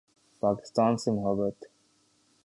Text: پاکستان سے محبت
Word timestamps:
پاکستان 0.41 0.97
سے 0.97 1.11
محبت 1.11 1.57